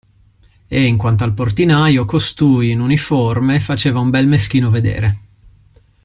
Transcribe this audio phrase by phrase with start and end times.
[0.67, 5.17] E in quanto al portinaio, costui, in uniforme, faceva un bel meschino vedere.